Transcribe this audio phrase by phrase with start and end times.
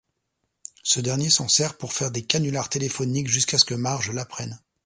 [0.81, 4.59] Ce dernier s'en sert pour faire des canulars téléphoniques jusqu'à ce que Marge l'apprenne.